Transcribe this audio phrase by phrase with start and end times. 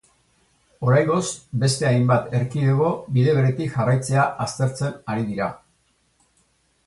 [0.85, 1.19] Oraingoz,
[1.63, 5.51] beste hainbat erkidego bide beretik jarraitzea aztertzen ari dira.